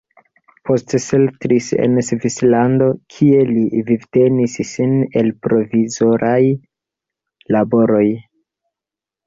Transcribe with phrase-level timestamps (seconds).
[0.67, 6.41] Poste setlis en Svislando, kie li vivtenis sin el provizoraj
[7.59, 8.05] laboroj.